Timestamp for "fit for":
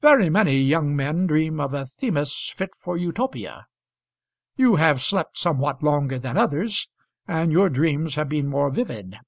2.50-2.96